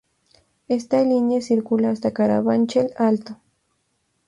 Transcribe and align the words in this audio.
Esta 0.67 1.03
línea 1.03 1.41
circula 1.41 1.91
hasta 1.91 2.11
Carabanchel 2.11 2.89
Alto. 2.97 3.37